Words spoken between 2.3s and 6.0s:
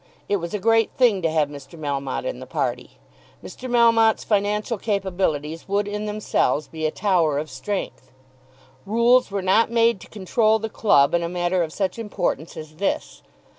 the party. Mr. Melmotte's financial capabilities would